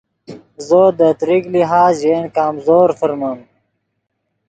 [0.67, 3.39] زو دے تریک لحاظ ژے ین کمزور فرمیم